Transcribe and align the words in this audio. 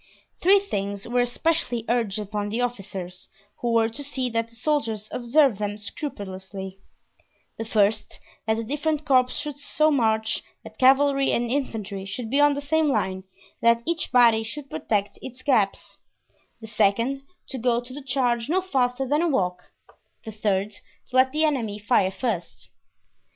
Three 0.41 0.59
things 0.59 1.07
were 1.07 1.19
especially 1.19 1.85
urged 1.87 2.17
upon 2.17 2.49
the 2.49 2.59
officers, 2.59 3.29
who 3.59 3.71
were 3.73 3.87
to 3.89 4.03
see 4.03 4.31
that 4.31 4.49
the 4.49 4.55
soldiers 4.55 5.07
observed 5.11 5.59
them 5.59 5.77
scrupulously: 5.77 6.79
the 7.59 7.65
first, 7.65 8.19
that 8.47 8.57
the 8.57 8.63
different 8.63 9.05
corps 9.05 9.29
should 9.29 9.59
so 9.59 9.91
march 9.91 10.41
that 10.63 10.79
cavalry 10.79 11.31
and 11.31 11.51
infantry 11.51 12.05
should 12.05 12.31
be 12.31 12.39
on 12.41 12.55
the 12.55 12.61
same 12.61 12.89
line 12.89 13.25
and 13.61 13.77
that 13.77 13.83
each 13.85 14.11
body 14.11 14.41
should 14.41 14.71
protect 14.71 15.19
its 15.21 15.43
gaps; 15.43 15.99
the 16.59 16.65
second, 16.67 17.21
to 17.49 17.59
go 17.59 17.79
to 17.79 17.93
the 17.93 18.01
charge 18.01 18.49
no 18.49 18.59
faster 18.59 19.07
than 19.07 19.21
a 19.21 19.29
walk; 19.29 19.71
the 20.25 20.31
third, 20.31 20.71
to 21.09 21.15
let 21.15 21.31
the 21.31 21.45
enemy 21.45 21.77
fire 21.77 22.09
first. 22.09 22.69